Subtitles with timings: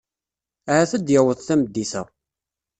[0.71, 2.03] Ahat ad d-yaweḍ tameddit-a.